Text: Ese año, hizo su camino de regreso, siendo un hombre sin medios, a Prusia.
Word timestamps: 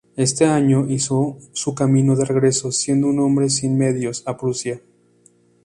Ese 0.15 0.45
año, 0.47 0.87
hizo 0.89 1.37
su 1.53 1.75
camino 1.75 2.15
de 2.15 2.25
regreso, 2.25 2.71
siendo 2.71 3.05
un 3.05 3.19
hombre 3.19 3.51
sin 3.51 3.77
medios, 3.77 4.23
a 4.25 4.35
Prusia. 4.35 4.81